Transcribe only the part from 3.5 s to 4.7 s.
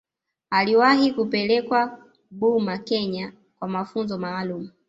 kwa mafunzo maalumu